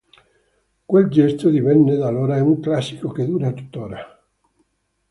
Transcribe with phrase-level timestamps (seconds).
[0.89, 4.19] Quel gesto divenne da allora un classico, che dura tuttora.